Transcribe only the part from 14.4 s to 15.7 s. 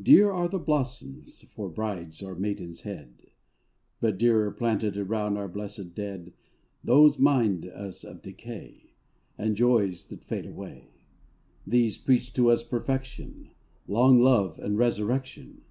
and resurrection.